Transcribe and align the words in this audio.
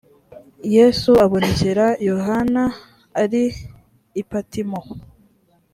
yesu 0.75 1.11
abonekera 1.25 1.85
yohana 2.09 2.63
ari 3.21 3.43
i 4.21 4.23
patimo 4.29 4.79